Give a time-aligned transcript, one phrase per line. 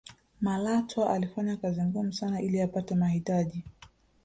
[0.41, 3.63] malatwa alifanya kazi ngumu sana ili apate mahitaji